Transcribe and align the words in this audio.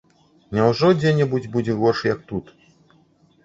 Няўжо 0.57 0.89
дзе-небудзь 1.03 1.47
будзе 1.59 1.77
горш, 1.85 2.03
як 2.13 2.27
тут? 2.33 2.45